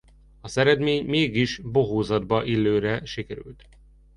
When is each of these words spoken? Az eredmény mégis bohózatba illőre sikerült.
Az 0.41 0.57
eredmény 0.57 1.05
mégis 1.05 1.57
bohózatba 1.63 2.43
illőre 2.43 3.05
sikerült. 3.05 3.63